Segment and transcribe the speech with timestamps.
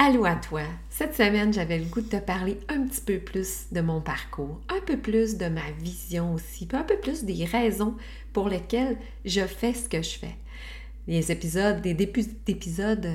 [0.00, 0.62] Allô à toi!
[0.90, 4.60] Cette semaine, j'avais le goût de te parler un petit peu plus de mon parcours,
[4.68, 7.96] un peu plus de ma vision aussi, un peu plus des raisons
[8.32, 10.36] pour lesquelles je fais ce que je fais.
[11.08, 13.08] Les épisodes, des débuts d'épisodes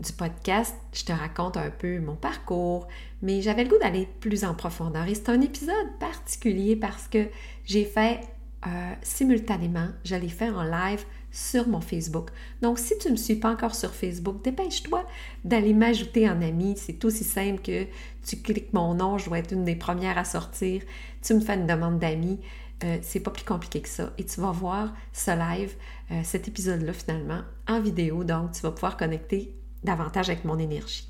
[0.00, 2.88] du podcast, je te raconte un peu mon parcours,
[3.22, 5.06] mais j'avais le goût d'aller plus en profondeur.
[5.06, 7.28] Et c'est un épisode particulier parce que
[7.64, 8.20] j'ai fait
[8.66, 11.04] euh, simultanément, je l'ai fait en live
[11.36, 12.30] sur mon Facebook.
[12.62, 15.06] Donc, si tu ne me suis pas encore sur Facebook, dépêche-toi
[15.44, 16.74] d'aller m'ajouter en ami.
[16.78, 17.86] C'est aussi simple que
[18.24, 20.82] tu cliques mon nom, je dois être une des premières à sortir.
[21.20, 22.40] Tu me fais une demande d'amis.
[22.84, 24.14] Euh, c'est pas plus compliqué que ça.
[24.16, 25.74] Et tu vas voir ce live,
[26.10, 28.24] euh, cet épisode-là finalement, en vidéo.
[28.24, 31.06] Donc, tu vas pouvoir connecter davantage avec mon énergie.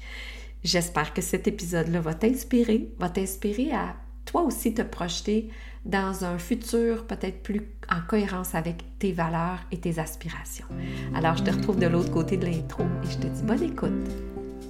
[0.64, 3.94] J'espère que cet épisode-là va t'inspirer, va t'inspirer à
[4.26, 5.48] toi aussi te projeter
[5.86, 10.66] dans un futur peut-être plus en cohérence avec tes valeurs et tes aspirations.
[11.14, 13.90] Alors, je te retrouve de l'autre côté de l'intro et je te dis bonne écoute.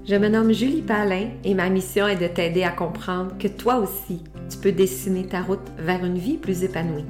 [0.06, 3.79] Je me nomme Julie Palin et ma mission est de t'aider à comprendre que toi
[3.79, 7.07] aussi, tu peux dessiner ta route vers une vie plus épanouie.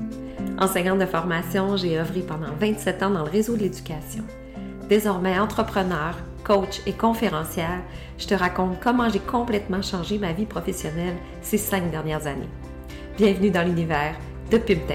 [0.58, 4.24] Enseignante de formation, j'ai œuvré pendant 27 ans dans le réseau de l'éducation.
[4.88, 7.82] Désormais entrepreneur, coach et conférencière,
[8.18, 12.48] je te raconte comment j'ai complètement changé ma vie professionnelle ces cinq dernières années.
[13.16, 14.16] Bienvenue dans l'univers
[14.52, 14.94] de Pub Ta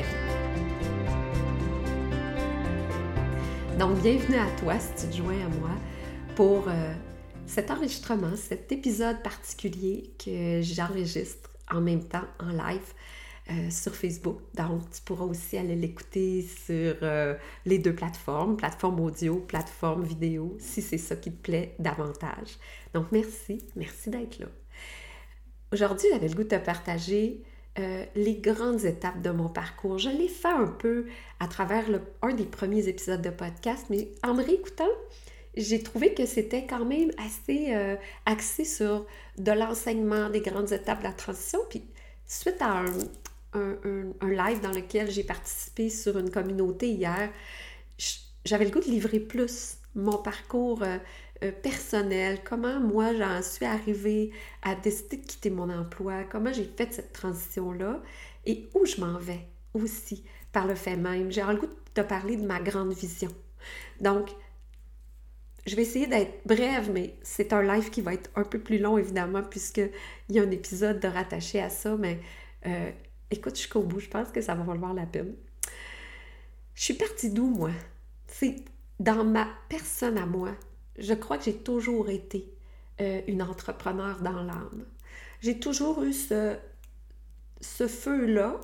[3.78, 5.72] Donc, bienvenue à toi si tu te joins à moi
[6.36, 6.94] pour euh,
[7.46, 12.94] cet enregistrement, cet épisode particulier que j'enregistre en même temps en live
[13.52, 14.40] euh, sur Facebook.
[14.54, 17.36] Donc, tu pourras aussi aller l'écouter sur euh,
[17.66, 22.58] les deux plateformes, plateforme audio, plateforme vidéo, si c'est ça qui te plaît davantage.
[22.94, 24.46] Donc, merci, merci d'être là.
[25.74, 27.42] Aujourd'hui, j'avais le goût de te partager
[27.80, 29.98] euh, les grandes étapes de mon parcours.
[29.98, 31.08] Je l'ai fait un peu
[31.42, 31.84] à travers
[32.22, 34.92] un des premiers épisodes de podcast, mais en me réécoutant,
[35.58, 37.76] j'ai trouvé que c'était quand même assez
[38.26, 39.06] axé sur
[39.38, 41.60] de l'enseignement, des grandes étapes de la transition.
[41.70, 41.84] Puis
[42.26, 42.94] suite à un,
[43.54, 47.30] live dans lequel j'ai participé sur une communauté hier,
[48.46, 50.98] j'avais le goût de livrer plus mon parcours euh,
[51.44, 54.32] euh, personnel, comment moi j'en suis arrivée
[54.62, 58.02] à décider de quitter mon emploi, comment j'ai fait cette transition-là
[58.46, 61.32] et où je m'en vais aussi par le fait même.
[61.32, 63.30] J'ai le goût de te parler de ma grande vision.
[64.00, 64.30] Donc,
[65.68, 68.80] je vais essayer d'être brève, mais c'est un live qui va être un peu plus
[68.80, 69.92] long, évidemment, puisqu'il
[70.30, 72.20] y a un épisode de rattaché à ça, mais
[72.66, 72.92] euh,
[73.32, 75.34] écoute jusqu'au bout, je pense que ça va valoir la peine.
[76.76, 77.72] Je suis partie d'où, moi?
[78.28, 78.56] C'est
[79.00, 80.52] dans ma personne à moi,
[80.98, 82.54] je crois que j'ai toujours été
[83.00, 84.86] euh, une entrepreneur dans l'âme.
[85.42, 86.58] J'ai toujours eu ce,
[87.62, 88.60] feu-là,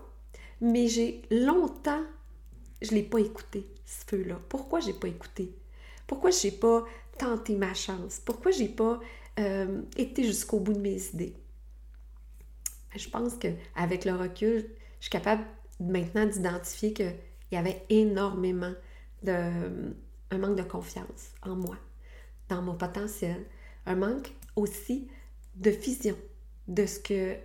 [0.61, 2.03] mais j'ai longtemps,
[2.81, 4.39] je ne l'ai pas écouté, ce feu-là.
[4.47, 5.55] Pourquoi je n'ai pas écouté?
[6.05, 6.85] Pourquoi je n'ai pas
[7.17, 8.21] tenté ma chance?
[8.23, 8.99] Pourquoi je n'ai pas
[9.39, 11.35] euh, été jusqu'au bout de mes idées?
[12.97, 14.65] Je pense qu'avec le recul,
[14.99, 15.43] je suis capable
[15.79, 17.15] maintenant d'identifier qu'il
[17.51, 18.73] y avait énormément
[19.23, 19.93] de
[20.29, 21.77] un manque de confiance en moi
[22.49, 23.45] dans mon potentiel,
[23.85, 25.07] un manque aussi
[25.55, 26.15] de vision
[26.67, 27.35] de ce que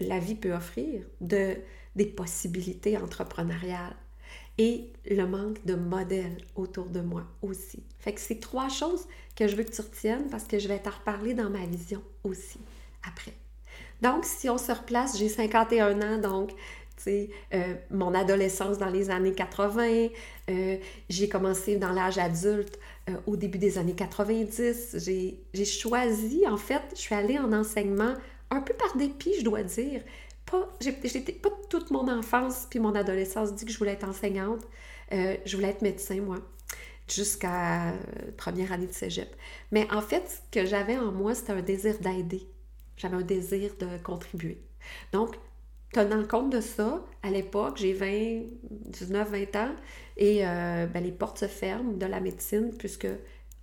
[0.00, 1.56] la vie peut offrir, de,
[1.96, 3.96] des possibilités entrepreneuriales
[4.58, 7.82] et le manque de modèles autour de moi aussi.
[7.98, 10.78] Fait que c'est trois choses que je veux que tu retiennes parce que je vais
[10.78, 12.60] t'en reparler dans ma vision aussi
[13.08, 13.32] après.
[14.02, 16.52] Donc, si on se replace, j'ai 51 ans, donc
[17.06, 20.08] euh, mon adolescence dans les années 80,
[20.48, 20.76] euh,
[21.08, 22.78] j'ai commencé dans l'âge adulte
[23.08, 24.96] euh, au début des années 90.
[24.98, 28.14] J'ai choisi, en fait, je suis allée en enseignement
[28.50, 30.02] un peu par dépit, je dois dire.
[30.46, 34.60] Pas, j'étais pas toute mon enfance puis mon adolescence dit que je voulais être enseignante.
[35.10, 36.36] je voulais être médecin, moi,
[37.08, 37.94] jusqu'à
[38.36, 39.34] première année de cégep.
[39.72, 42.46] Mais en fait, ce que j'avais en moi, c'était un désir d'aider.
[42.96, 44.60] J'avais un désir de contribuer.
[45.12, 45.36] Donc,
[45.92, 49.72] tenant compte de ça, à l'époque, j'ai 20, 19, 20 ans,
[50.16, 53.08] et euh, ben, les portes se ferment de la médecine, puisque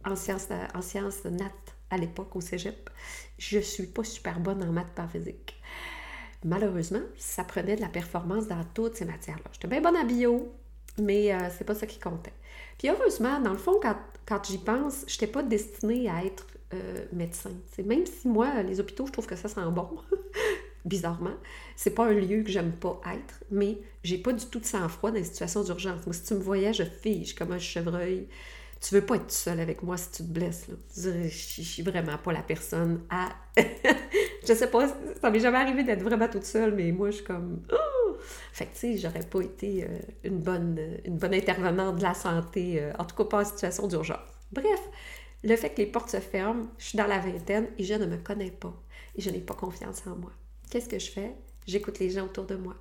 [0.06, 1.52] en sciences, en sciences nat
[1.90, 2.90] à l'époque au cégep,
[3.38, 5.62] je suis pas super bonne en maths par physique.
[6.44, 9.44] Malheureusement, ça prenait de la performance dans toutes ces matières-là.
[9.52, 10.52] J'étais bien bonne à bio,
[11.00, 12.34] mais euh, c'est pas ça qui comptait.
[12.80, 16.48] Puis heureusement, dans le fond, quand, quand j'y pense, je n'étais pas destinée à être
[16.74, 17.52] euh, médecin.
[17.74, 19.90] C'est même si moi, les hôpitaux, je trouve que ça sent bon.
[20.86, 21.36] bizarrement.
[21.76, 25.12] C'est pas un lieu que j'aime pas être, mais j'ai pas du tout de sang-froid
[25.12, 26.06] dans les situations d'urgence.
[26.06, 28.28] Moi, si tu me voyais, je fige comme un chevreuil.
[28.80, 30.68] Tu veux pas être seul avec moi si tu te blesses.
[30.98, 33.30] Je, suis vraiment pas la personne à.
[34.48, 34.88] je sais pas,
[35.22, 37.62] ça m'est jamais arrivé d'être vraiment toute seule, mais moi, je suis comme.
[37.72, 38.16] Oh!
[38.52, 39.88] Fait que, tu sais, j'aurais pas été euh,
[40.24, 43.88] une, bonne, une bonne intervenante de la santé, euh, en tout cas pas en situation
[43.88, 44.18] d'urgence.
[44.52, 44.82] Bref,
[45.44, 48.06] le fait que les portes se ferment, je suis dans la vingtaine et je ne
[48.06, 48.74] me connais pas
[49.16, 50.32] et je n'ai pas confiance en moi.
[50.70, 51.36] Qu'est-ce que je fais?
[51.68, 52.76] J'écoute les gens autour de moi.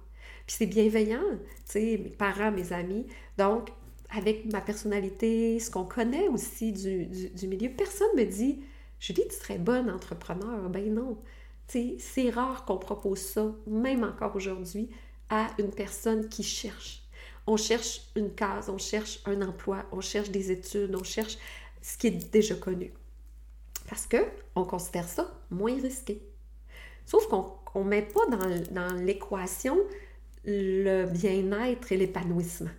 [0.46, 1.22] Puis c'est bienveillant,
[1.66, 3.06] tu sais, mes parents, mes amis.
[3.38, 3.70] Donc,
[4.10, 8.60] avec ma personnalité, ce qu'on connaît aussi du, du, milieu, personne me dit
[8.98, 10.68] Julie, tu serais bonne entrepreneur.
[10.68, 11.18] Ben non.
[11.66, 14.90] C'est rare qu'on propose ça, même encore aujourd'hui,
[15.28, 17.04] à une personne qui cherche.
[17.46, 21.38] On cherche une case, on cherche un emploi, on cherche des études, on cherche
[21.82, 22.92] ce qui est déjà connu.
[23.88, 24.18] Parce que
[24.54, 26.22] on considère ça moins risqué.
[27.06, 28.26] Sauf qu'on ne met pas
[28.70, 29.76] dans, l'équation
[30.44, 32.70] le bien-être et l'épanouissement.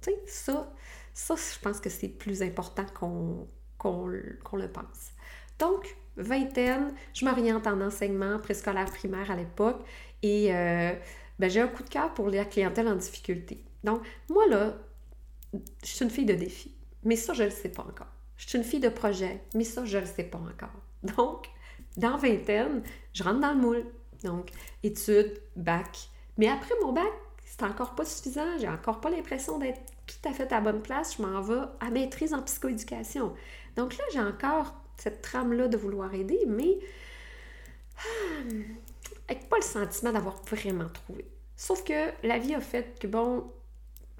[0.00, 0.72] Tu sais, ça,
[1.12, 5.10] ça, je pense que c'est plus important qu'on le pense.
[5.58, 9.82] Donc, vingtaine, je m'oriente en enseignement préscolaire primaire à l'époque
[10.22, 10.92] et euh,
[11.38, 13.64] ben, j'ai un coup de cœur pour la clientèle en difficulté.
[13.84, 14.76] Donc, moi, là,
[15.52, 16.74] je suis une fille de défi,
[17.04, 18.12] mais ça, je ne le sais pas encore.
[18.42, 20.74] Je suis une fille de projet, mais ça, je ne le sais pas encore.
[21.16, 21.48] Donc,
[21.96, 23.86] dans vingtaine, je rentre dans le moule.
[24.24, 24.50] Donc,
[24.82, 26.08] études, bac.
[26.38, 27.12] Mais après mon bac,
[27.44, 28.58] c'est encore pas suffisant.
[28.58, 31.16] J'ai encore pas l'impression d'être tout à fait à la bonne place.
[31.16, 33.32] Je m'en vais à maîtrise en psychoéducation.
[33.76, 36.78] Donc là, j'ai encore cette trame-là de vouloir aider, mais
[37.98, 38.02] ah,
[39.28, 41.24] avec pas le sentiment d'avoir vraiment trouvé.
[41.56, 43.52] Sauf que la vie a fait que, bon,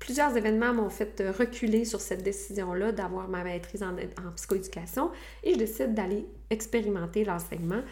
[0.02, 5.12] plusieurs événements m'ont fait reculer sur cette décision-là d'avoir ma maîtrise en, en, psychoéducation
[5.44, 7.82] et je décide d'aller expérimenter l'enseignement,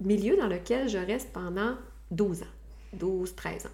[0.00, 1.76] milieu dans lequel je reste pendant
[2.10, 2.46] 12 ans,
[2.94, 3.70] 12, 13 ans.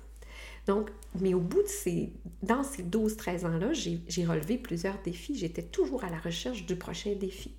[0.67, 2.13] Donc, mais au bout de ces,
[2.43, 5.35] dans ces 12-13 ans-là, j'ai relevé plusieurs défis.
[5.35, 7.55] J'étais toujours à la recherche du prochain défi.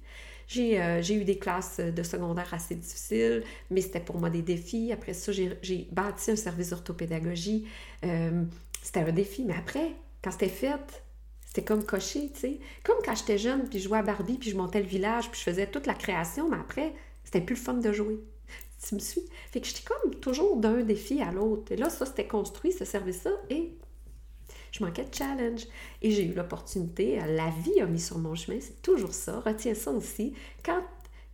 [0.57, 4.91] Euh, j'ai eu des classes de secondaire assez difficiles, mais c'était pour moi des défis.
[4.91, 7.65] Après ça, j'ai bâti un service d'orthopédagogie.
[8.05, 8.43] Euh,
[8.81, 11.03] c'était un défi, mais après, quand c'était fait,
[11.45, 12.59] c'était comme coché, tu sais.
[12.83, 15.39] Comme quand j'étais jeune, puis je jouais à Barbie, puis je montais le village, puis
[15.39, 18.19] je faisais toute la création, mais après, c'était plus le fun de jouer.
[18.87, 19.21] Tu me suis?
[19.51, 21.71] Fait que j'étais comme toujours d'un défi à l'autre.
[21.71, 23.77] Et là, ça, c'était construit, ce service-là, et
[24.71, 25.67] je manquais de challenge.
[26.01, 29.39] Et j'ai eu l'opportunité, la vie a mis sur mon chemin, c'est toujours ça.
[29.41, 30.33] Retiens ça aussi.
[30.63, 30.81] Quand,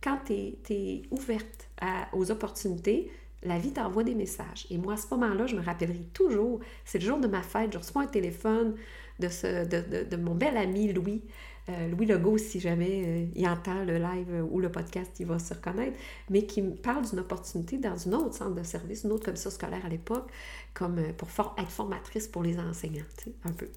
[0.02, 0.34] quand tu
[0.70, 1.68] es, ouverte
[2.12, 3.10] aux opportunités,
[3.42, 4.66] la vie t'envoie des messages.
[4.70, 7.72] Et moi, à ce moment-là, je me rappellerai toujours, c'est le jour de ma fête,
[7.72, 8.74] je reçois un téléphone
[9.20, 11.22] de, mon bel ami Louis,
[11.68, 15.38] euh, Louis Legault, si jamais euh, il entend le live ou le podcast, il va
[15.38, 15.98] se reconnaître,
[16.30, 19.50] mais qui me parle d'une opportunité dans une autre centre de service, une autre commission
[19.50, 20.30] scolaire à l'époque,
[20.74, 23.04] comme euh, pour être formatrice pour les enseignants,
[23.44, 23.68] un peu.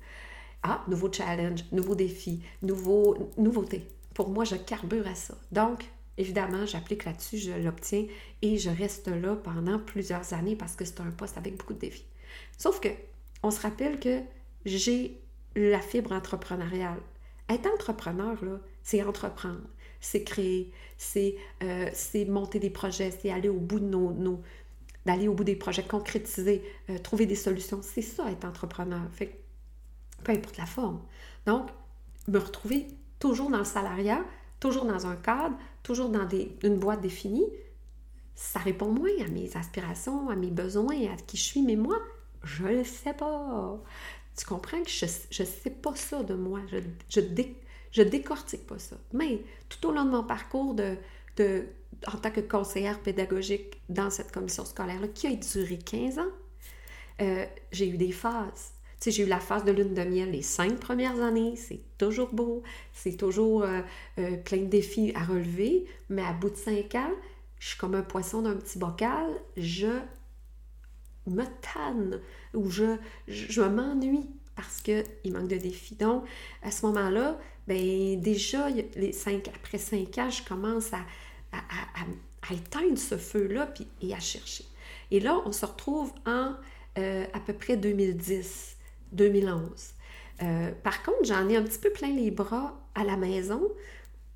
[0.64, 3.88] Ah, nouveau challenge, nouveau défi, nouveau, nouveauté.
[4.14, 5.36] Pour moi, je carbure à ça.
[5.52, 5.86] Donc,
[6.18, 8.06] évidemment, j'applique là-dessus, je l'obtiens
[8.42, 11.80] et je reste là pendant plusieurs années parce que c'est un poste avec beaucoup de
[11.80, 12.06] défis.
[12.58, 12.90] Sauf que,
[13.44, 14.20] on se rappelle que
[14.66, 15.20] j'ai
[15.56, 17.00] la fibre entrepreneuriale.
[17.50, 18.38] Être entrepreneur,
[18.84, 19.62] c'est entreprendre,
[20.00, 21.90] c'est créer, c'est euh,
[22.28, 24.42] monter des projets, c'est aller au bout de nos,
[25.06, 27.82] d'aller au bout des projets, concrétiser, euh, trouver des solutions.
[27.82, 29.02] C'est ça, être entrepreneur.
[29.12, 29.42] Fait
[30.24, 31.02] peu importe la forme.
[31.46, 31.70] Donc,
[32.28, 32.88] me retrouver
[33.20, 34.24] toujours dans le salariat,
[34.62, 36.30] toujours dans un cadre, toujours dans
[36.64, 37.48] une boîte définie,
[38.36, 41.62] ça répond moins à mes aspirations, à mes besoins, à qui je suis.
[41.62, 41.98] Mais moi,
[42.44, 43.78] je ne le sais pas.
[44.38, 46.62] Tu comprends que je ne sais pas ça de moi.
[46.72, 46.78] Je,
[47.10, 47.22] je,
[47.92, 48.96] je décortique pas ça.
[49.12, 50.76] Mais tout au long de mon parcours
[52.08, 56.32] en tant que conseillère pédagogique dans cette commission scolaire-là, qui a duré 15 ans,
[57.22, 58.74] euh, j'ai eu des phases.
[59.02, 62.32] Sais, j'ai eu la phase de lune de miel les cinq premières années, c'est toujours
[62.32, 62.62] beau,
[62.94, 63.82] c'est toujours euh,
[64.20, 67.12] euh, plein de défis à relever, mais à bout de cinq ans,
[67.58, 69.28] je suis comme un poisson d'un petit bocal,
[69.58, 69.88] je
[71.26, 72.22] me tanne
[72.54, 75.96] ou je, je, m'ennuie parce qu'il manque de défis.
[75.96, 76.24] Donc,
[76.62, 81.00] à ce moment-là, ben déjà, les cinq, après cinq ans, je commence à,
[81.54, 84.66] à, éteindre ce feu-là et à chercher.
[85.10, 86.54] Et là, on se retrouve en
[86.98, 88.78] euh, à peu près 2010,
[89.12, 89.94] 2011.
[90.42, 93.62] Euh, par contre, j'en ai un petit peu plein les bras à la maison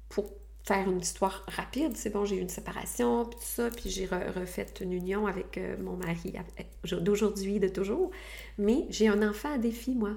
[0.09, 0.29] pour
[0.65, 4.07] faire une histoire rapide, c'est bon, j'ai eu une séparation, puis tout ça, puis j'ai
[4.07, 6.33] refait une union avec euh, mon mari
[7.01, 8.09] d'aujourd'hui, de toujours.
[8.57, 10.11] Mais j'ai un enfant à défi, moi,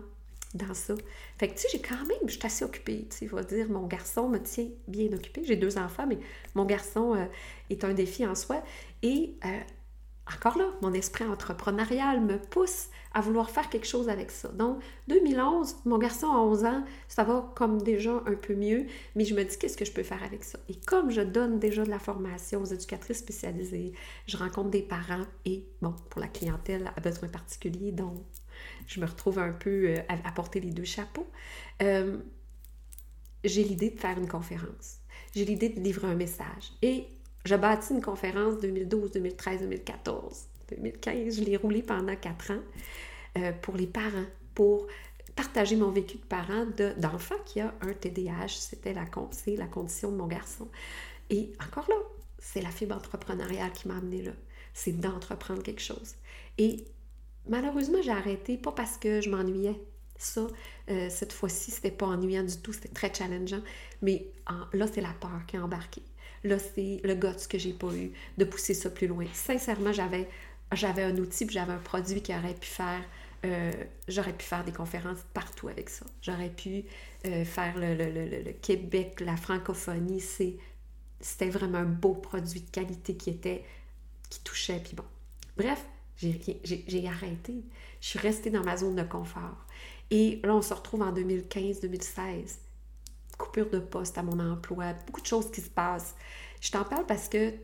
[0.55, 0.95] dans ça.
[1.39, 3.87] Fait que, tu sais, j'ai quand même, je suis assez occupée, tu sais, dire, mon
[3.87, 5.43] garçon me tient bien occupée.
[5.45, 6.19] J'ai deux enfants, mais
[6.55, 7.27] mon garçon euh,
[7.69, 8.63] est un défi en soi.
[9.03, 9.49] Et euh,
[10.35, 14.49] encore là, mon esprit entrepreneurial me pousse à vouloir faire quelque chose avec ça.
[14.49, 19.25] Donc, 2011, mon garçon a 11 ans, ça va comme déjà un peu mieux, mais
[19.25, 20.59] je me dis qu'est-ce que je peux faire avec ça?
[20.69, 23.93] Et comme je donne déjà de la formation aux éducatrices spécialisées,
[24.27, 28.23] je rencontre des parents et, bon, pour la clientèle à besoins particuliers, donc
[28.87, 31.27] je me retrouve un peu euh, à, porter les deux chapeaux,
[31.83, 32.19] euh,
[33.45, 34.99] j'ai l'idée de faire une conférence.
[35.35, 36.73] j'ai l'idée de livrer un message.
[36.83, 37.07] Et
[37.49, 41.37] je bâtis une conférence 2012, 2013, 2014, 2015.
[41.39, 42.61] Je l'ai roulée pendant quatre ans
[43.39, 44.87] euh, pour les parents, pour
[45.35, 46.67] partager mon vécu de parent
[46.99, 48.49] d'enfant qui a un TDAH.
[48.49, 49.07] C'était la,
[49.57, 50.69] la condition de mon garçon.
[51.31, 51.97] Et encore là,
[52.39, 54.33] c'est la fibre entrepreneuriale qui m'a amené là.
[54.75, 56.17] C'est d'entreprendre quelque chose.
[56.59, 56.85] Et
[57.49, 59.81] malheureusement, j'ai arrêté, pas parce que je m'ennuyais.
[60.19, 60.49] Ça,
[60.91, 63.63] euh, cette fois-ci, c'était pas ennuyant du tout, c'était très challengeant.
[64.03, 64.27] Mais
[64.75, 66.03] là, c'est la peur qui a embarqué.
[66.45, 69.27] Là, c'est le guts que j'ai pas eu de pousser ça plus loin.
[69.33, 70.29] Sincèrement, j'avais,
[70.73, 73.03] j'avais un outil, j'avais un produit qui aurait pu faire
[73.45, 73.71] euh,
[74.09, 76.05] j'aurais pu faire des conférences partout avec ça.
[76.23, 76.85] J'aurais pu
[77.25, 80.21] euh, faire le, le, le, Québec, la francophonie.
[80.21, 80.57] C'est,
[81.21, 83.65] c'était vraiment un beau produit de qualité qui était,
[84.29, 84.81] qui touchait.
[84.83, 85.05] Puis bon,
[85.57, 85.85] bref,
[86.17, 87.63] j'ai, j'ai arrêté.
[88.01, 89.65] Je suis restée dans ma zone de confort.
[90.11, 92.59] Et là, on se retrouve en 2015-2016.
[93.39, 96.15] Coupure de poste à mon emploi, beaucoup de choses qui se passent.
[96.61, 97.55] Je t'en parle parce que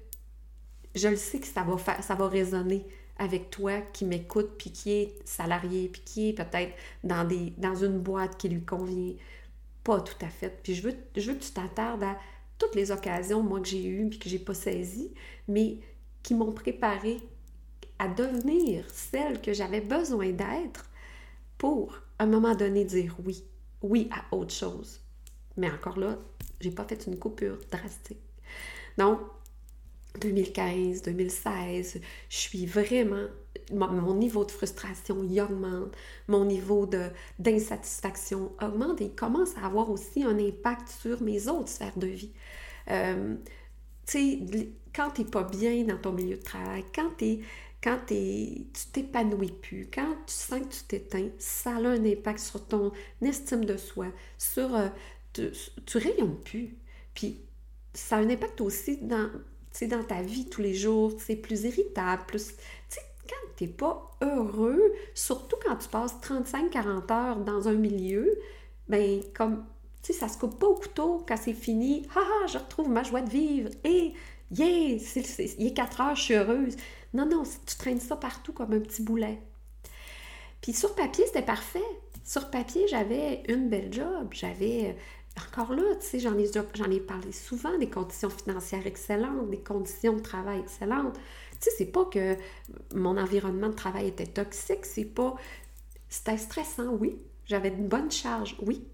[0.94, 2.86] je le sais que ça va, faire, ça va résonner
[3.18, 7.74] avec toi qui m'écoute, puis qui est salarié, puis qui est peut-être dans, des, dans
[7.74, 9.14] une boîte qui lui convient
[9.82, 10.60] pas tout à fait.
[10.62, 12.16] Puis je veux, je veux que tu t'attardes à
[12.58, 15.12] toutes les occasions, moi, que j'ai eues, puis que j'ai pas saisies,
[15.48, 15.78] mais
[16.22, 17.18] qui m'ont préparé
[17.98, 20.90] à devenir celle que j'avais besoin d'être
[21.58, 23.44] pour, à un moment donné, dire oui,
[23.82, 25.03] oui à autre chose.
[25.56, 26.18] Mais encore là,
[26.60, 28.20] j'ai pas fait une coupure drastique.
[28.98, 29.20] Donc,
[30.20, 33.26] 2015, 2016, je suis vraiment,
[33.72, 35.92] mon, niveau de frustration y augmente,
[36.28, 36.88] mon niveau
[37.38, 42.06] d'insatisfaction augmente et il commence à avoir aussi un impact sur mes autres sphères de
[42.06, 42.32] vie.
[42.90, 43.34] Euh,
[44.06, 47.40] tu sais, quand tu n'es pas bien dans ton milieu de travail, quand, es,
[47.82, 52.64] quand tu t'épanouis plus, quand tu sens que tu t'éteins, ça a un impact sur
[52.66, 54.06] ton estime de soi,
[54.38, 54.70] sur...
[55.34, 55.50] Tu,
[55.84, 56.76] tu rayonnes plus.
[57.14, 57.42] Puis
[57.92, 59.30] ça a un impact aussi dans
[59.82, 62.54] dans ta vie tous les jours, c'est plus irritable, plus...
[63.28, 68.38] Quand tu n'es pas heureux, surtout quand tu passes 35-40 heures dans un milieu,
[68.88, 69.64] ben comme,
[70.02, 72.06] tu sais, ça se coupe pas au couteau quand c'est fini.
[72.14, 73.70] Ha, je retrouve ma joie de vivre.
[73.82, 74.12] Et,
[74.50, 74.98] yeah,
[75.58, 76.76] il est 4 heures, je suis heureuse.
[77.14, 79.40] Non, non, tu traînes ça partout comme un petit boulet.
[80.60, 81.80] Puis sur papier, c'était parfait.
[82.24, 84.96] Sur papier, j'avais une belle job, j'avais
[85.36, 89.58] encore là, tu sais, j'en ai, j'en ai parlé souvent, des conditions financières excellentes, des
[89.58, 91.14] conditions de travail excellentes.
[91.14, 92.36] Tu sais, c'est pas que
[92.94, 95.34] mon environnement de travail était toxique, c'est pas...
[96.08, 97.18] C'était stressant, oui.
[97.46, 98.86] J'avais une bonne charge, oui.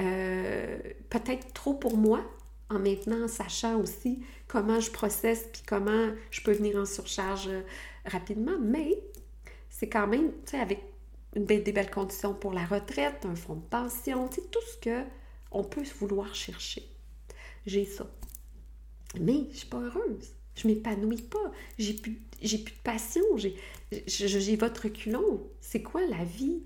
[0.00, 0.78] Euh,
[1.10, 2.24] peut-être trop pour moi,
[2.70, 7.62] en maintenant sachant aussi comment je processe puis comment je peux venir en surcharge euh,
[8.06, 9.02] rapidement, mais
[9.68, 10.80] c'est quand même, tu sais, avec
[11.34, 14.76] une des belles conditions pour la retraite, un fonds de pension, tu sais, tout ce
[14.78, 15.04] que
[15.50, 16.88] on peut vouloir chercher.
[17.66, 18.10] J'ai ça.
[19.18, 20.32] Mais je suis pas heureuse.
[20.54, 21.52] Je m'épanouis pas.
[21.78, 23.22] J'ai plus, plus de passion.
[23.36, 23.56] J'ai,
[24.06, 25.48] j'ai votre reculon.
[25.60, 26.62] C'est quoi la vie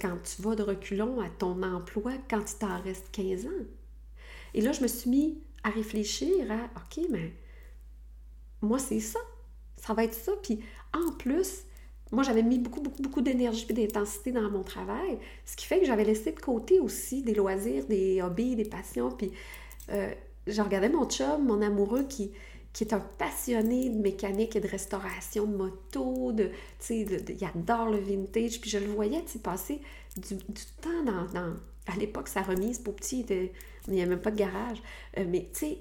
[0.00, 3.64] quand tu vas de reculon à ton emploi quand il t'en reste 15 ans?
[4.54, 7.32] Et là, je me suis mis à réfléchir à OK, mais
[8.62, 9.20] moi, c'est ça.
[9.76, 10.32] Ça va être ça.
[10.42, 10.60] Puis
[10.92, 11.64] en plus,
[12.12, 15.80] moi, j'avais mis beaucoup, beaucoup, beaucoup d'énergie et d'intensité dans mon travail, ce qui fait
[15.80, 19.10] que j'avais laissé de côté aussi des loisirs, des hobbies, des passions.
[19.10, 19.32] Puis,
[19.90, 20.12] euh,
[20.46, 22.30] je regardais mon chum, mon amoureux, qui,
[22.72, 26.50] qui est un passionné de mécanique et de restauration de moto, de,
[26.90, 29.80] il adore le vintage, puis je le voyais passer
[30.16, 30.36] du,
[30.80, 31.54] temps dans,
[31.86, 33.50] À l'époque, sa remise pour petit, il
[33.92, 34.80] n'y avait même pas de garage.
[35.18, 35.78] Euh, mais tu sais,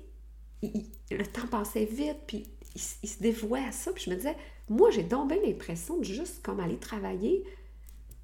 [1.12, 3.92] le temps passait vite, puis il, se dévouait à ça.
[3.92, 4.36] Puis je me disais,
[4.70, 7.44] moi, j'ai donc bien l'impression de juste comme aller travailler,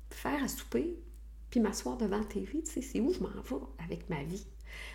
[0.09, 0.97] faire à souper,
[1.49, 2.63] puis m'asseoir devant la.
[2.63, 4.45] Tu sais, c'est où je m'en vais avec ma vie.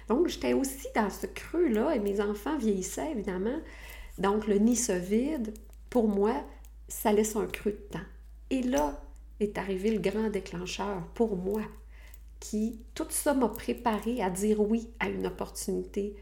[0.08, 3.60] Donc, j'étais aussi dans ce creux-là et mes enfants vieillissaient, évidemment.
[4.18, 5.54] Donc, le nid se vide.
[5.90, 6.44] Pour moi,
[6.88, 8.06] ça laisse un creux de temps.
[8.50, 9.00] Et là
[9.40, 11.62] est arrivé le grand déclencheur pour moi,
[12.40, 16.16] qui, tout ça m'a préparé à dire oui à une opportunité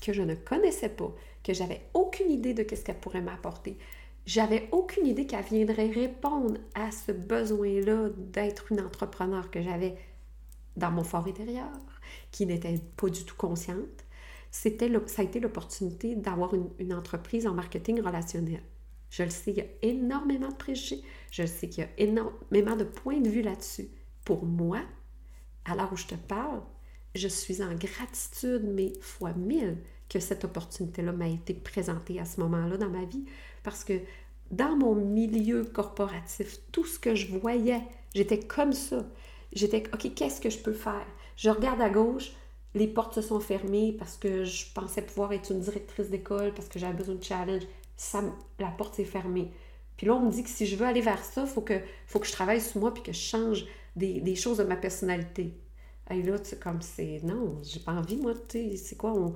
[0.00, 3.76] que je ne connaissais pas, que j'avais aucune idée de ce qu'elle pourrait m'apporter.
[4.24, 9.96] J'avais aucune idée qu'elle viendrait répondre à ce besoin-là d'être une entrepreneur que j'avais
[10.76, 11.70] dans mon fort intérieur,
[12.30, 14.06] qui n'était pas du tout consciente.
[14.50, 18.62] C'était ça a été l'opportunité d'avoir une, une, entreprise en marketing relationnel.
[19.10, 21.02] Je le sais, il y a énormément de préjugés.
[21.30, 23.88] Je le sais qu'il y a énormément de points de vue là-dessus.
[24.24, 24.78] Pour moi,
[25.64, 26.62] à l'heure où je te parle,
[27.14, 29.78] je suis en gratitude, mais fois mille,
[30.12, 33.24] que cette opportunité-là m'a été présentée à ce moment-là dans ma vie.
[33.62, 33.94] Parce que
[34.50, 37.80] dans mon milieu corporatif, tout ce que je voyais,
[38.14, 39.06] j'étais comme ça.
[39.52, 41.06] J'étais, OK, qu'est-ce que je peux faire?
[41.36, 42.32] Je regarde à gauche,
[42.74, 46.68] les portes se sont fermées parce que je pensais pouvoir être une directrice d'école, parce
[46.68, 47.62] que j'avais besoin de challenge.
[47.96, 48.22] Ça,
[48.58, 49.50] la porte s'est fermée.
[49.96, 51.80] Puis là, on me dit que si je veux aller vers ça, il faut que,
[52.06, 53.66] faut que je travaille sur moi puis que je change
[53.96, 55.54] des, choses de ma personnalité.
[56.10, 57.20] Et là, c'est comme c'est.
[57.22, 59.12] Non, j'ai pas envie, moi, tu sais, c'est quoi?
[59.12, 59.32] On,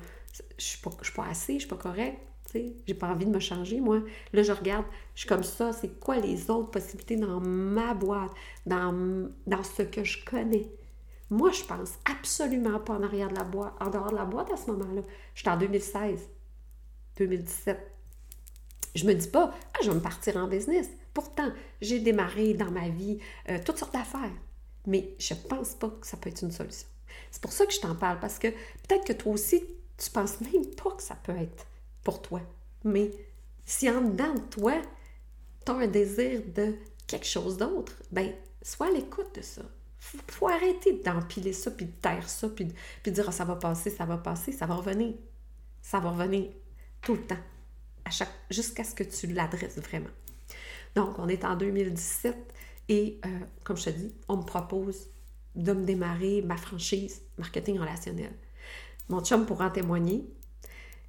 [0.59, 1.79] je suis pas, suis pas assez, je suis pas
[2.47, 4.01] sais, j'ai pas envie de me changer, moi.
[4.33, 8.33] Là, je regarde, je suis comme ça, c'est quoi les autres possibilités dans ma boîte,
[8.67, 10.71] dans, dans ce que je connais?
[11.29, 14.53] Moi, je pense absolument pas en arrière de la boîte, en dehors de la boîte
[14.53, 15.03] à ce moment-là.
[15.35, 16.29] J'étais en 2016,
[17.17, 17.93] 2017.
[18.95, 20.89] Je me dis pas, ah, je vais me partir en business.
[21.13, 21.51] Pourtant,
[21.81, 24.31] j'ai démarré dans ma vie euh, toutes sortes d'affaires.
[24.87, 26.87] Mais je pense pas que ça peut être une solution.
[27.31, 29.65] C'est pour ça que je t'en parle, parce que peut-être que toi aussi,
[29.97, 31.67] tu penses même pas que ça peut être
[32.03, 32.41] pour toi.
[32.85, 33.11] Mais
[33.65, 34.75] si en dedans de toi,
[35.65, 36.75] tu as un désir de
[37.07, 39.63] quelque chose d'autre, ben sois à l'écoute de ça
[40.07, 43.45] faut, faut arrêter d'empiler ça, puis de taire ça, puis de, puis dire ah, ça
[43.45, 45.15] va passer, ça va passer, ça va revenir.
[45.83, 46.51] Ça va revenir
[47.01, 47.39] tout le temps,
[48.51, 50.11] jusqu'à ce que tu l'adresses vraiment.
[50.97, 52.37] Donc, on est en 2017
[52.89, 53.29] et, euh,
[53.63, 55.09] comme je te dis, on me propose
[55.55, 58.33] de me démarrer ma franchise marketing relationnel.
[59.09, 60.25] Mon chum pourra en témoigner.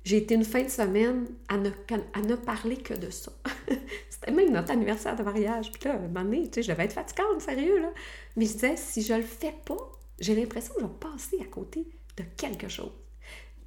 [0.04, 3.32] J'ai été une fin de semaine à ne, à parler que de ça.
[4.10, 5.72] C'était même notre anniversaire de mariage.
[5.72, 7.92] Puis là, à un moment je devais être fatigante, sérieux, là.
[8.36, 9.78] Mais je disais, si je le fais pas,
[10.20, 12.94] j'ai l'impression que je vais passer à côté de quelque chose.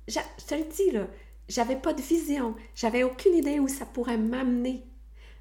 [0.08, 1.06] Je, te le dis, là,
[1.48, 2.54] j'avais pas de vision.
[2.74, 4.84] J'avais aucune idée où ça pourrait m'amener.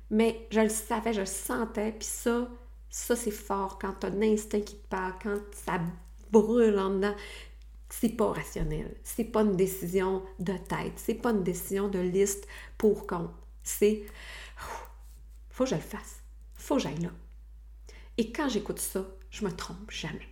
[0.09, 1.93] Mais je le savais, je le sentais.
[1.93, 2.49] Puis ça,
[2.89, 5.79] ça, c'est fort quand tu as un instinct qui te parle, quand ça
[6.31, 7.15] brûle en dedans.
[7.89, 8.95] C'est pas rationnel.
[9.03, 10.93] C'est pas une décision de tête.
[10.97, 13.31] C'est pas une décision de liste pour compte.
[13.63, 14.03] C'est
[15.49, 16.21] faut que je le fasse.
[16.55, 17.11] faut que j'aille là.
[18.17, 20.27] Et quand j'écoute ça, je me trompe jamais.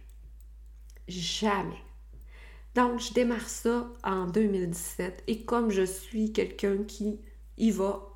[1.08, 1.82] Jamais.
[2.76, 7.20] Donc, je démarre ça en 2017 et comme je suis quelqu'un qui
[7.58, 8.08] y va,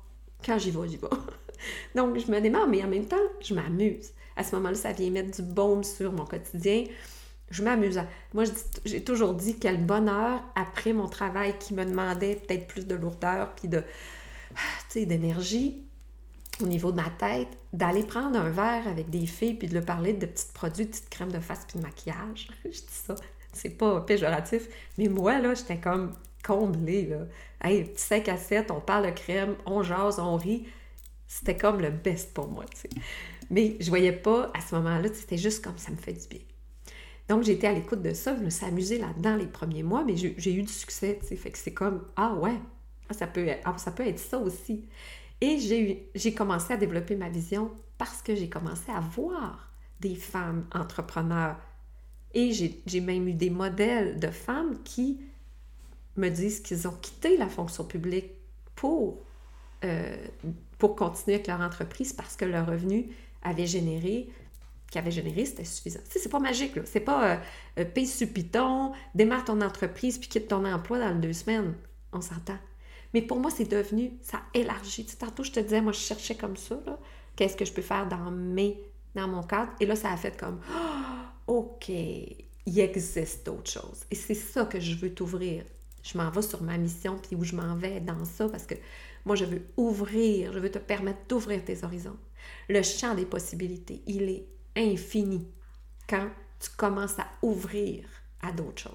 [0.44, 1.08] quand j'y vais, j'y vais.
[1.94, 4.12] Donc, je me démarre, mais en même temps, je m'amuse.
[4.36, 6.84] À ce moment-là, ça vient mettre du baume sur mon quotidien.
[7.52, 8.00] Je m'amuse.
[8.32, 8.44] Moi,
[8.86, 13.54] j'ai toujours dit quel bonheur après mon travail qui me demandait peut-être plus de lourdeur
[13.54, 13.84] puis de,
[14.94, 15.84] d'énergie
[16.62, 19.84] au niveau de ma tête, d'aller prendre un verre avec des filles puis de leur
[19.84, 22.48] parler de petits produits, de petites crèmes de face puis de maquillage.
[22.64, 23.14] je dis ça,
[23.52, 26.12] c'est pas péjoratif, mais moi, là, j'étais comme
[26.42, 27.26] comblée, là.
[27.62, 30.66] Hey, petit 5 à 7, on parle de crème, on jase, on rit.
[31.28, 32.64] C'était comme le best pour moi.
[33.50, 36.40] Mais je voyais pas, à ce moment-là, c'était juste comme ça me fait du bien.
[37.28, 40.16] Donc, j'étais à l'écoute de ça, je me suis amusée là-dedans les premiers mois, mais
[40.16, 41.18] j'ai eu du succès.
[41.22, 42.58] Fait que c'est comme, ah ouais,
[43.10, 44.84] ça peut, ah, ça peut être ça aussi.
[45.40, 45.58] Et
[46.14, 51.56] j'ai commencé à développer ma vision parce que j'ai commencé à voir des femmes entrepreneurs.
[52.34, 55.20] Et j'ai même eu des modèles de femmes qui
[56.16, 58.30] me disent qu'ils ont quitté la fonction publique
[58.74, 59.22] pour,
[59.84, 60.16] euh,
[60.78, 63.10] pour continuer avec leur entreprise parce que leur revenu
[63.42, 64.28] avait généré,
[64.92, 66.00] qu'avait généré, c'était suffisant.
[66.08, 66.82] c'est pas magique, là.
[66.84, 71.32] C'est pas euh, euh, sur Python, démarre ton entreprise puis quitte ton emploi dans deux
[71.32, 71.74] semaines.
[72.12, 72.58] On s'entend.
[73.14, 75.06] Mais pour moi, c'est devenu, ça élargit.
[75.06, 76.78] Tu tantôt, je te disais, moi, je cherchais comme ça,
[77.36, 78.78] qu'est-ce que je peux faire dans mes,
[79.14, 79.72] dans mon cadre.
[79.80, 80.60] Et là, ça a fait comme,
[81.46, 84.04] oh, OK, il existe d'autres choses.
[84.10, 85.64] Et c'est ça que je veux t'ouvrir.
[86.02, 88.74] Je m'en vais sur ma mission, puis où je m'en vais dans ça, parce que
[89.24, 92.16] moi, je veux ouvrir, je veux te permettre d'ouvrir tes horizons.
[92.68, 95.46] Le champ des possibilités, il est infini
[96.08, 96.28] quand
[96.60, 98.04] tu commences à ouvrir
[98.40, 98.92] à d'autres choses.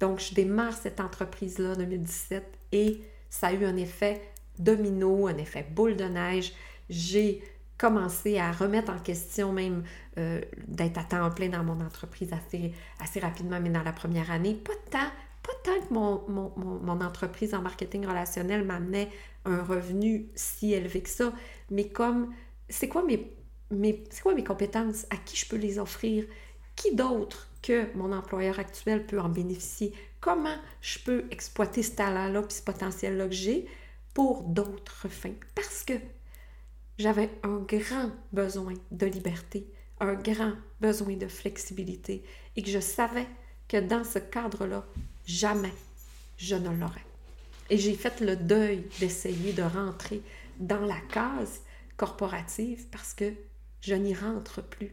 [0.00, 4.22] Donc, je démarre cette entreprise-là en 2017 et ça a eu un effet
[4.58, 6.52] domino, un effet boule de neige.
[6.88, 7.42] J'ai
[7.76, 9.84] commencé à remettre en question même
[10.18, 14.30] euh, d'être à temps plein dans mon entreprise assez, assez rapidement, mais dans la première
[14.30, 14.54] année.
[14.54, 15.10] Pas tant,
[15.42, 19.08] pas tant que mon, mon, mon, entreprise en marketing relationnel m'amenait
[19.44, 21.32] un revenu si élevé que ça,
[21.70, 22.34] mais comme
[22.68, 23.32] c'est quoi mes,
[23.70, 26.24] mes, quoi mes compétences, à qui je peux les offrir,
[26.76, 32.42] qui d'autre que mon employeur actuel peut en bénéficier, comment je peux exploiter ce talent-là
[32.42, 33.66] puis ce potentiel-là que j'ai
[34.14, 35.34] pour d'autres fins?
[35.54, 35.94] Parce que
[36.98, 39.66] j'avais un grand besoin de liberté,
[40.00, 42.22] un grand besoin de flexibilité
[42.56, 43.26] et que je savais
[43.68, 44.86] que dans ce cadre-là,
[45.26, 45.74] jamais
[46.36, 47.04] je ne l'aurais.
[47.70, 50.22] Et j'ai fait le deuil d'essayer de rentrer
[50.58, 51.60] dans la case
[51.96, 53.34] corporative parce que
[53.80, 54.92] je n'y rentre plus.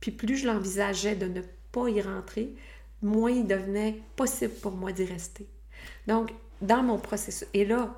[0.00, 2.54] Puis, plus je l'envisageais de ne pas y rentrer,
[3.02, 5.46] moins il devenait possible pour moi d'y rester.
[6.06, 7.94] Donc, dans mon processus, et là,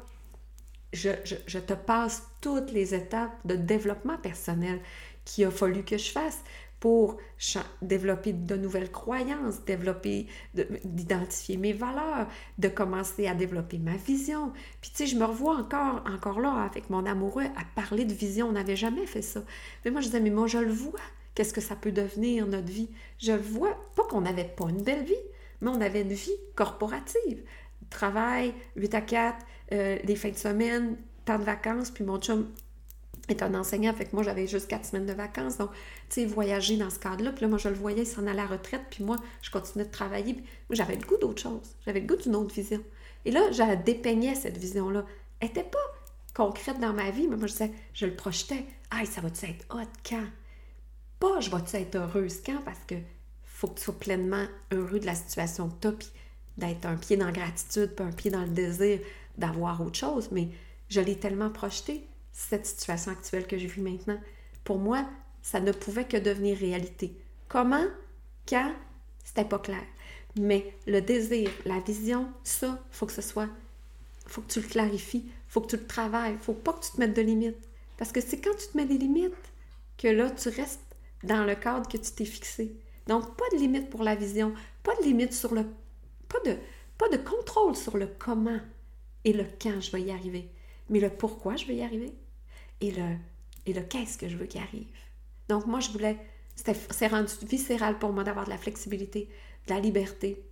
[0.93, 1.11] je,
[1.47, 4.81] je, te passe toutes les étapes de développement personnel
[5.25, 6.41] qu'il a fallu que je fasse
[6.83, 7.17] pour
[7.81, 10.27] développer de nouvelles croyances, développer,
[10.85, 12.27] d'identifier mes valeurs,
[12.59, 14.53] de commencer à développer ma vision.
[14.81, 18.13] Puis tu sais, je me revois encore, encore là avec mon amoureux à parler de
[18.13, 18.49] vision.
[18.49, 19.45] On n'avait jamais fait ça.
[19.85, 20.99] Mais moi, je disais, mais moi, je le vois.
[21.37, 22.91] Qu'est-ce que ça peut devenir notre vie?
[23.21, 23.79] Je le vois.
[23.95, 25.15] Pas qu'on n'avait pas une belle vie,
[25.61, 27.45] mais on avait une vie corporative.
[27.91, 32.49] Travail, 8 à 4, euh, les fins de semaine, temps de vacances, puis mon chum
[33.29, 35.59] est un enseignant, fait que moi, j'avais juste quatre semaines de vacances.
[35.59, 35.71] Donc,
[36.09, 37.33] tu sais, voyager dans ce cadre-là.
[37.33, 38.83] Puis là, moi, je le voyais, il s'en allait à la retraite.
[38.91, 40.35] Puis moi, je continuais de travailler.
[40.35, 41.77] Puis j'avais le goût d'autre chose.
[41.85, 42.83] J'avais le goût d'une autre vision.
[43.25, 45.05] Et là, je dépeignais cette vision-là.
[45.41, 45.79] Elle n'était pas
[46.35, 48.65] concrète dans ma vie, mais moi, je disais, je le projetais.
[48.91, 50.27] Ah, ça va-tu être hot quand?
[51.21, 52.61] Pas, je vais-tu être heureuse quand?
[52.65, 52.97] Parce que
[53.45, 56.09] faut que tu sois pleinement heureux de la situation que tu as, puis
[56.59, 58.99] d'être un pied dans la gratitude, puis un pied dans le désir
[59.39, 60.31] d'avoir autre chose.
[60.33, 60.49] Mais
[60.89, 64.19] je l'ai tellement projeté cette situation actuelle que j'ai vue maintenant.
[64.65, 65.07] Pour moi,
[65.43, 67.17] ça ne pouvait que devenir réalité.
[67.49, 67.85] Comment?
[68.49, 68.73] Quand?
[69.25, 69.85] C'était pas clair.
[70.39, 73.49] Mais le désir, la vision, ça, faut que ce soit,
[74.27, 76.99] faut que tu le clarifies, faut que tu le travailles, faut pas que tu te
[76.99, 77.69] mettes de limites.
[77.99, 79.35] Parce que c'est quand tu te mets des limites
[79.99, 80.81] que là, tu restes
[81.23, 82.75] dans le cadre que tu t'es fixé.
[83.07, 85.67] Donc, pas de limite pour la vision, pas de limite sur le...
[86.29, 86.57] Pas de,
[86.97, 88.61] pas de contrôle sur le comment
[89.25, 90.49] et le quand je vais y arriver,
[90.89, 92.13] mais le pourquoi je vais y arriver
[92.83, 92.91] et
[93.73, 94.89] le, qu'est-ce que je veux qu'il arrive?
[95.49, 96.19] Donc moi, je voulais,
[96.55, 99.29] c'est rendu viscéral pour moi d'avoir de la flexibilité,
[99.67, 100.43] de la liberté.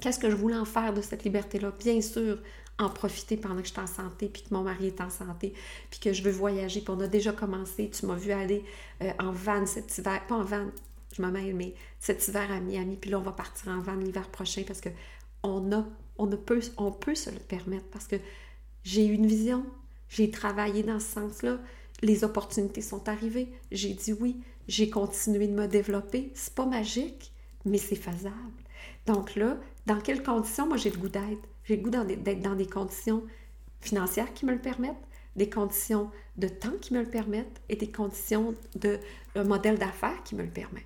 [0.00, 1.72] Qu'est-ce que je voulais en faire de cette liberté-là?
[1.78, 2.38] Bien sûr,
[2.78, 5.52] en profiter pendant que je suis en santé, puis que mon mari est en santé,
[5.90, 6.80] puis que je veux voyager.
[6.80, 8.64] Puis on a déjà commencé, tu m'as vu aller
[9.02, 10.66] euh, en van cet hiver, pas en van,
[11.12, 13.96] je me mêle, mais cet hiver à Miami, puis là on va partir en van
[13.96, 14.88] l'hiver prochain parce que
[15.42, 18.16] on a, on peut, on peut se le permettre parce que
[18.82, 19.64] j'ai une vision,
[20.10, 21.58] j'ai travaillé dans ce sens-là.
[22.02, 23.50] Les opportunités sont arrivées.
[23.72, 24.42] J'ai dit oui.
[24.68, 26.30] J'ai continué de me développer.
[26.34, 27.32] C'est pas magique,
[27.64, 28.34] mais c'est faisable.
[29.06, 30.66] Donc là, dans quelles conditions?
[30.66, 31.48] Moi j'ai le goût d'être?
[31.64, 33.24] J'ai le goût d'être dans des conditions
[33.80, 34.96] financières qui me le permettent,
[35.36, 38.98] des conditions de temps qui me le permettent et des conditions de
[39.36, 40.84] modèle d'affaires qui me le permet.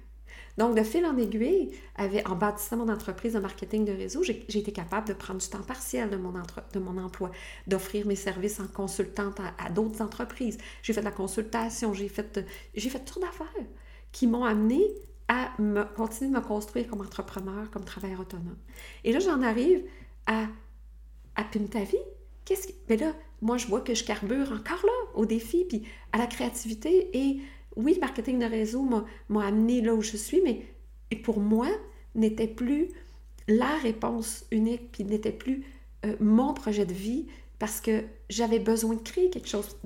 [0.57, 4.73] Donc, de fil en aiguille, en bâtissant mon entreprise de marketing de réseau, j'ai été
[4.73, 7.31] capable de prendre du temps partiel de mon, emploi,
[7.67, 10.59] d'offrir mes services en consultante à, d'autres entreprises.
[10.83, 13.49] J'ai fait de la consultation, j'ai fait, j'ai fait toutes d'affaires
[14.13, 14.81] qui m'ont amené
[15.27, 15.51] à
[15.97, 18.57] continuer de me construire comme entrepreneur, comme travailleur autonome.
[19.03, 19.83] Et là, j'en arrive
[20.27, 20.47] à,
[21.35, 21.97] à vie.
[22.45, 22.73] Qu'est-ce que...
[22.89, 26.27] Mais là, moi, je vois que je carbure encore là au défi, puis à la
[26.27, 27.41] créativité et
[27.77, 28.83] oui, le marketing de réseau
[29.29, 30.63] m'a amené là où je suis, mais
[31.23, 31.69] pour moi,
[32.15, 32.89] n'était plus
[33.49, 35.65] la réponse unique, puis n'était plus
[36.05, 37.27] euh, mon projet de vie,
[37.59, 39.77] parce que j'avais besoin de créer quelque chose.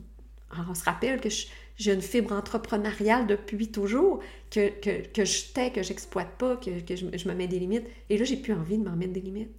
[0.68, 1.28] on se rappelle que
[1.76, 4.20] j'ai une fibre entrepreneuriale depuis toujours,
[4.50, 7.86] que, que, que je tais, que j'exploite pas, que, je, me mets des limites.
[8.10, 9.52] Et là, j'ai plus envie de m'en mettre des limites.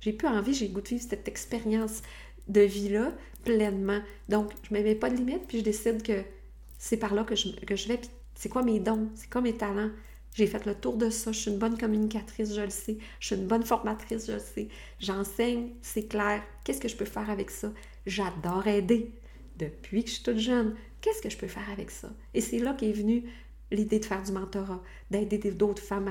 [0.00, 2.02] J'ai plus envie, j'ai le goût cette expérience
[2.48, 3.12] de vie-là
[3.44, 4.00] pleinement.
[4.28, 6.24] Donc, je ne me mets pas de limites, puis je décide que
[6.82, 8.00] c'est par là que je, que je vais.
[8.34, 9.08] c'est quoi mes dons?
[9.14, 9.92] C'est quoi mes talents?
[10.34, 11.30] J'ai fait le tour de ça.
[11.30, 12.98] Je suis une bonne communicatrice, je le sais.
[13.20, 14.66] Je suis une bonne formatrice, je le sais.
[14.98, 16.42] J'enseigne, c'est clair.
[16.64, 17.72] Qu'est-ce que je peux faire avec ça?
[18.04, 19.12] J'adore aider.
[19.58, 22.10] Depuis que je suis toute jeune, qu'est-ce que je peux faire avec ça?
[22.34, 23.30] Et c'est là qu'est venue
[23.70, 26.10] l'idée de faire du mentorat, d'aider d'autres femmes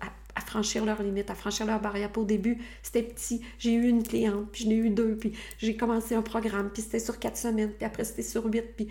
[0.00, 2.10] à, franchir leurs limites, à franchir leurs barrières.
[2.16, 3.40] Au début, c'était petit.
[3.60, 6.82] J'ai eu une cliente, puis j'en ai eu deux, puis j'ai commencé un programme, puis
[6.82, 8.88] c'était sur quatre semaines, puis après c'était sur huit, puis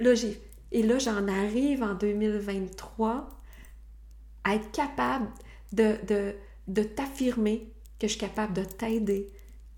[0.00, 0.40] là, j'ai
[0.74, 3.30] et là, j'en arrive en 2023
[4.42, 5.28] à être capable
[5.72, 5.96] de,
[6.66, 9.30] de, t'affirmer que je suis capable de t'aider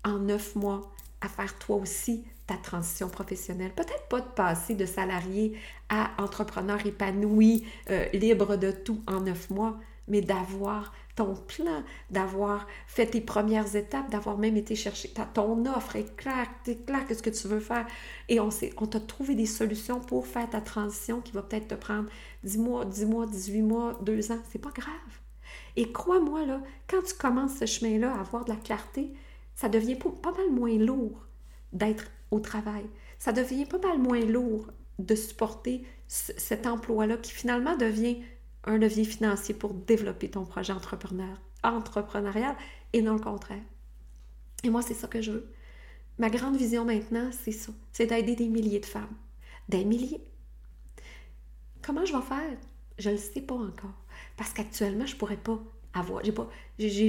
[0.03, 3.73] en neuf mois à faire toi aussi ta transition professionnelle.
[3.75, 5.55] Peut-être pas de passer de salarié
[5.89, 12.67] à entrepreneur épanoui, euh, libre de tout en neuf mois, mais d'avoir ton plan, d'avoir
[12.85, 17.15] fait tes premières étapes, d'avoir même été chercher ton offre est claire, c'est clair que
[17.15, 17.87] ce que tu veux faire.
[18.29, 21.75] Et on, on t'a trouvé des solutions pour faire ta transition qui va peut-être te
[21.75, 22.09] prendre
[22.43, 24.39] 10 mois, 10 mois, 18 mois, 2 ans.
[24.51, 24.93] C'est pas grave.
[25.75, 29.13] Et crois-moi, là, quand tu commences ce chemin-là à avoir de la clarté,
[29.55, 31.25] ça devient pas mal moins lourd
[31.73, 32.85] d'être au travail.
[33.19, 34.67] Ça devient pas mal moins lourd
[34.99, 38.21] de supporter cet emploi-là qui finalement devient
[38.63, 42.55] un levier financier pour développer ton projet entrepreneur, entrepreneurial
[42.93, 43.63] et non le contraire.
[44.63, 45.53] Et moi, c'est ça que je veux.
[46.17, 47.71] Ma grande vision maintenant, c'est ça.
[47.91, 49.15] C'est d'aider des milliers de femmes.
[49.69, 50.23] Des milliers.
[51.81, 52.57] Comment je vais faire?
[52.97, 53.93] Je ne le sais pas encore.
[54.35, 55.59] Parce qu'actuellement, je ne pourrais pas
[55.93, 56.23] avoir.
[56.23, 56.49] J'ai pas,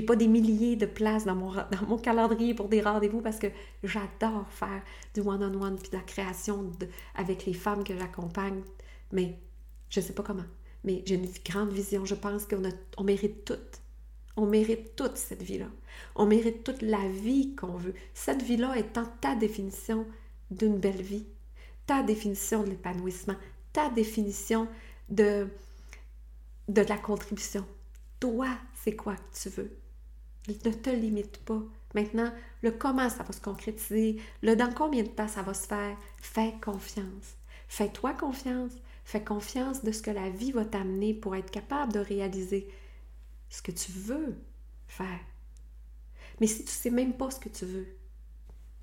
[0.06, 3.48] pas des milliers de places dans mon, dans mon calendrier pour des rendez-vous parce que
[3.82, 4.82] j'adore faire
[5.14, 6.70] du one-on-one puis de la création
[7.14, 8.62] avec les femmes que j'accompagne.
[9.12, 9.38] Mais
[9.88, 10.44] je ne sais pas comment.
[10.84, 12.04] Mais j'ai une grande vision.
[12.04, 12.62] Je pense qu'on
[12.96, 13.54] on mérite tout.
[14.36, 15.66] On mérite toute cette vie-là.
[16.14, 17.94] On mérite toute la vie qu'on veut.
[18.14, 20.06] Cette vie-là étant ta définition
[20.50, 21.26] d'une belle vie,
[21.86, 23.36] ta définition de l'épanouissement,
[23.72, 24.68] ta définition
[25.08, 25.48] de,
[26.68, 27.66] de la contribution.
[28.20, 29.76] Toi, c'est quoi que tu veux?
[30.48, 31.62] Ne te limite pas.
[31.94, 35.66] Maintenant, le comment ça va se concrétiser, le dans combien de temps ça va se
[35.66, 37.36] faire, fais confiance.
[37.68, 38.72] Fais-toi confiance.
[39.08, 42.68] Fais confiance de ce que la vie va t'amener pour être capable de réaliser
[43.48, 44.36] ce que tu veux
[44.86, 45.20] faire.
[46.40, 47.86] Mais si tu ne sais même pas ce que tu veux,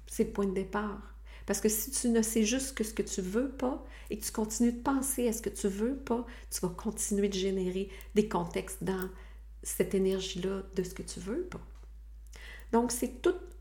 [0.07, 1.15] c'est le point de départ.
[1.45, 4.25] Parce que si tu ne sais juste que ce que tu veux pas et que
[4.25, 7.89] tu continues de penser à ce que tu veux pas, tu vas continuer de générer
[8.15, 9.11] des contextes dans
[9.61, 11.61] cette énergie-là de ce que tu veux pas.
[12.71, 13.55] Donc, c'est toute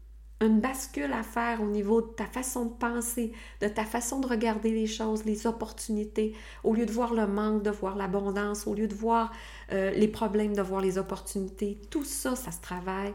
[0.45, 4.27] une bascule à faire au niveau de ta façon de penser, de ta façon de
[4.27, 6.35] regarder les choses, les opportunités.
[6.63, 9.33] Au lieu de voir le manque, de voir l'abondance, au lieu de voir
[9.73, 11.81] euh, les problèmes, de voir les opportunités.
[11.91, 13.15] Tout ça, ça se travaille.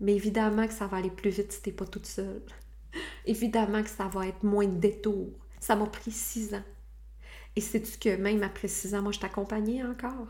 [0.00, 2.42] Mais évidemment que ça va aller plus vite si tu n'es pas toute seule.
[3.26, 5.32] évidemment que ça va être moins de détours.
[5.60, 6.64] Ça m'a pris six ans.
[7.56, 10.28] Et sais-tu que même après six ans, moi, je t'accompagnais encore?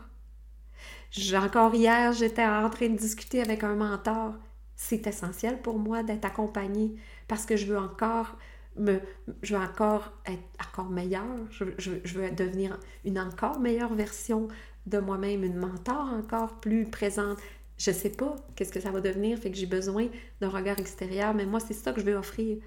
[1.33, 4.35] Encore hier, j'étais en train de discuter avec un mentor
[4.75, 6.95] c'est essentiel pour moi d'être accompagnée
[7.27, 8.37] parce que je veux encore
[8.77, 8.99] me,
[9.41, 14.47] je veux encore être encore meilleure, je, veux devenir une encore meilleure version
[14.85, 17.39] de moi-même, une mentor encore plus présente.
[17.77, 20.07] Je sais pas qu'est-ce que ça va devenir, fait que j'ai besoin
[20.41, 22.57] d'un regard extérieur, mais moi, c'est ça que je veux offrir.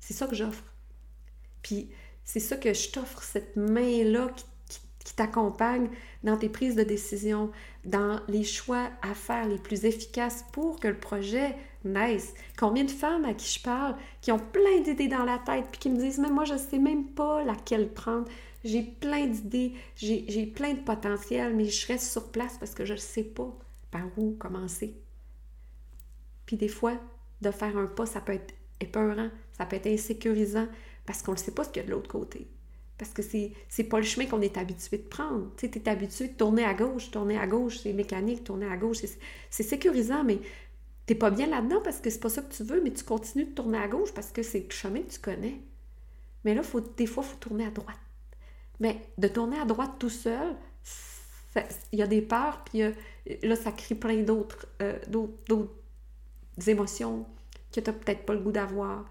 [0.00, 0.64] C'est ça que j'offre.
[1.62, 1.90] Puis,
[2.24, 4.44] c'est ça que je t'offre, cette main-là qui
[5.04, 5.88] qui t'accompagne
[6.24, 7.50] dans tes prises de décision,
[7.84, 12.34] dans les choix à faire les plus efficaces pour que le projet naisse.
[12.58, 15.80] Combien de femmes à qui je parle qui ont plein d'idées dans la tête puis
[15.80, 18.26] qui me disent, mais moi, je ne sais même pas laquelle prendre.
[18.64, 22.94] J'ai plein d'idées, j'ai plein de potentiel, mais je reste sur place parce que je
[22.94, 23.54] ne sais pas
[23.90, 24.96] par où commencer.
[26.46, 26.98] Puis des fois,
[27.42, 30.66] de faire un pas, ça peut être épeurant, ça peut être insécurisant
[31.04, 32.48] parce qu'on ne sait pas ce qu'il y a de l'autre côté.
[32.98, 35.50] Parce que c'est, c'est pas le chemin qu'on est habitué de prendre.
[35.56, 38.98] Tu es habitué de tourner à gauche, tourner à gauche, c'est mécanique, tourner à gauche,
[39.50, 40.38] c'est, sécurisant, mais
[41.06, 43.46] t'es pas bien là-dedans parce que c'est pas ça que tu veux, mais tu continues
[43.46, 45.60] de tourner à gauche parce que c'est le chemin que tu connais.
[46.44, 47.98] Mais là, faut, des fois, il faut tourner à droite.
[48.78, 50.56] Mais de tourner à droite tout seul,
[51.92, 52.82] il y a des peurs, puis
[53.42, 55.72] là, ça crée plein d'autres, euh, d'autres,
[56.66, 57.26] émotions
[57.72, 59.04] que tu n'as peut-être pas le goût d'avoir.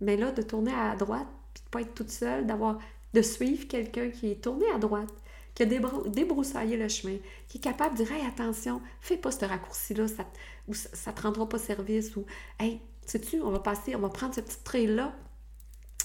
[0.00, 2.78] Mais là, de tourner à droite, puis de pas être toute seule, d'avoir
[3.14, 5.14] de suivre quelqu'un qui est tourné à droite,
[5.54, 7.16] qui a débroussaillé le chemin,
[7.48, 10.26] qui est capable de dire Hey, attention, fais pas ce raccourci-là, ça,
[10.66, 12.26] ou ça ne te rendra pas service, ou
[12.58, 15.14] Hey, sais-tu, on va passer, on va prendre ce petit trait-là,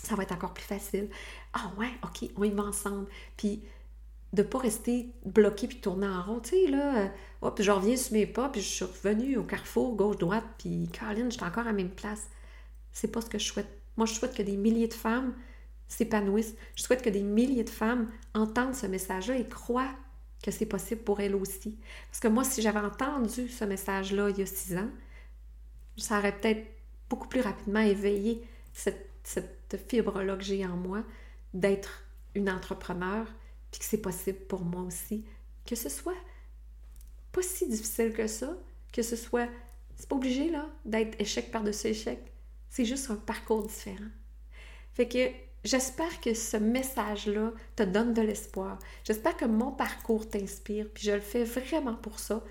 [0.03, 1.09] ça va être encore plus facile.
[1.53, 3.07] Ah ouais, ok, on y va ensemble.
[3.37, 3.63] Puis
[4.31, 6.39] de pas rester bloqué puis tourner en rond.
[6.39, 7.07] Tu sais, là, euh,
[7.41, 11.31] hop, je reviens sur mes pas, puis je suis revenue au carrefour, gauche-droite, puis Caroline,
[11.31, 12.29] j'étais encore à la même place.
[12.91, 13.67] C'est pas ce que je souhaite.
[13.97, 15.33] Moi, je souhaite que des milliers de femmes
[15.89, 16.56] s'épanouissent.
[16.75, 19.93] Je souhaite que des milliers de femmes entendent ce message-là et croient
[20.41, 21.78] que c'est possible pour elles aussi.
[22.10, 24.89] Parce que moi, si j'avais entendu ce message-là il y a six ans,
[25.97, 26.65] ça aurait peut-être
[27.10, 28.41] beaucoup plus rapidement éveillé
[28.73, 29.08] cette,
[29.88, 31.04] fibre-là que j'ai en moi
[31.54, 33.28] d'être une entrepreneur,
[33.69, 35.25] puis que c'est possible pour moi aussi.
[35.65, 36.15] Que ce soit
[37.32, 38.58] pas si difficile que ça,
[38.91, 39.47] que ce soit...
[39.95, 42.19] C'est pas obligé, là, d'être échec par-dessus échec.
[42.69, 44.10] C'est juste un parcours différent.
[44.93, 45.30] Fait que
[45.63, 48.79] J'espère que ce message-là te donne de l'espoir.
[49.03, 52.43] J'espère que mon parcours t'inspire, puis je le fais vraiment pour ça,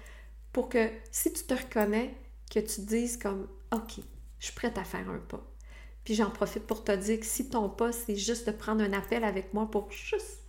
[0.52, 2.14] pour que si tu te reconnais,
[2.50, 4.00] que tu te dises comme OK,
[4.38, 5.42] je suis prête à faire un pas.
[6.04, 8.92] Puis j'en profite pour te dire que si ton pas, c'est juste de prendre un
[8.92, 10.42] appel avec moi pour juste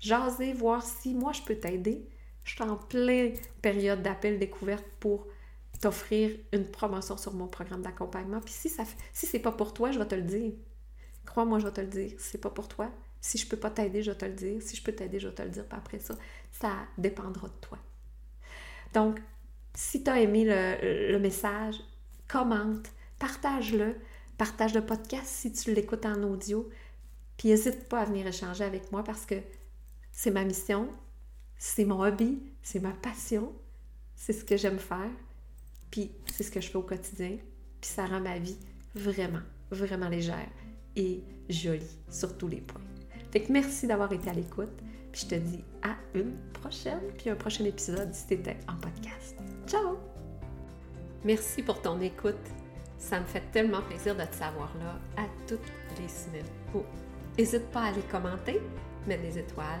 [0.00, 2.06] jaser, voir si moi je peux t'aider.
[2.44, 5.26] Je suis en pleine période d'appel découverte pour
[5.80, 8.40] t'offrir une promotion sur mon programme d'accompagnement.
[8.40, 10.52] Puis si ça si c'est pas pour toi, je vais te le dire.
[11.26, 12.12] Crois-moi, je vais te le dire.
[12.18, 12.90] C'est pas pour toi.
[13.20, 14.60] Si je peux pas t'aider, je vais te le dire.
[14.62, 15.64] Si je peux t'aider, je vais te le dire.
[15.66, 16.14] Puis après ça,
[16.50, 17.78] ça dépendra de toi.
[18.92, 19.20] Donc,
[19.74, 21.76] si tu as aimé le, message,
[22.28, 22.86] commente,
[23.18, 23.96] partage-le,
[24.38, 26.68] partage le podcast si tu l'écoutes en audio.
[27.36, 29.36] Puis n'hésite pas à venir échanger avec moi parce que
[30.12, 30.88] c'est ma mission,
[31.58, 33.52] c'est mon hobby, c'est ma passion,
[34.14, 35.10] c'est ce que j'aime faire.
[35.90, 37.38] Puis c'est ce que je fais au quotidien.
[37.80, 38.58] Puis ça rend ma vie
[38.94, 40.48] vraiment, vraiment légère
[40.96, 42.80] et jolie sur tous les points.
[43.30, 44.70] Fait que merci d'avoir été à l'écoute.
[45.12, 49.36] Puis je te dis à une prochaine, puis un prochain épisode si t'étais en podcast.
[49.66, 49.96] Ciao!
[51.24, 52.34] Merci pour ton écoute.
[52.98, 55.60] Ça me fait tellement plaisir de te savoir là à toutes
[56.00, 56.44] les semaines.
[56.74, 56.84] Oh,
[57.38, 58.60] n'hésite pas à aller commenter,
[59.06, 59.80] mettre des étoiles.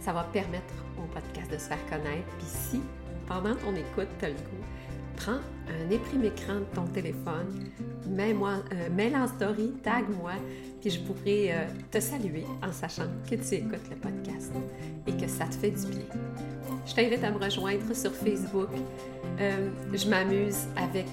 [0.00, 2.28] Ça va permettre au podcast de se faire connaître.
[2.38, 2.80] Puis si,
[3.26, 4.64] pendant ton écoute, tu as le goût,
[5.16, 7.70] prends un éprime-écran de ton téléphone,
[8.06, 10.32] mets-moi, euh, mets en story, tag-moi,
[10.80, 14.52] puis je pourrai euh, te saluer en sachant que tu écoutes le podcast
[15.06, 16.06] et que ça te fait du bien.
[16.86, 18.68] Je t'invite à me rejoindre sur Facebook.
[19.40, 21.06] Euh, je m'amuse avec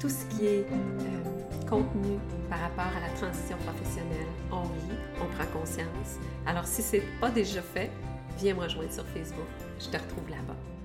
[0.00, 0.66] tout ce qui est
[1.68, 4.26] contenu par rapport à la transition professionnelle.
[4.50, 6.18] On rit, on prend conscience.
[6.46, 7.90] Alors si ce n'est pas déjà fait,
[8.38, 9.46] viens me rejoindre sur Facebook.
[9.78, 10.79] Je te retrouve là-bas.